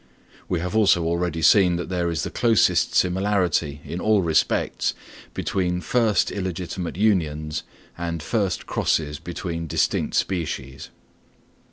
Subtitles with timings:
[0.49, 4.95] We have also already seen that there is the closest similarity in all respects
[5.35, 7.61] between first illegitimate unions
[7.99, 10.89] and first crosses between distinct species.